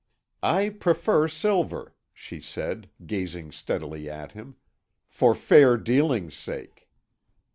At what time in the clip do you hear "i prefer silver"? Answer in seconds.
0.41-1.93